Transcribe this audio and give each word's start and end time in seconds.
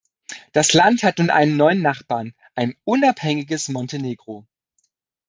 Das 0.51 0.73
Land 0.73 1.03
hat 1.03 1.19
nun 1.19 1.29
einen 1.29 1.57
neuen 1.57 1.83
Nachbarn, 1.83 2.33
ein 2.55 2.73
unabhängiges 2.85 3.69
Montenegro. 3.69 4.47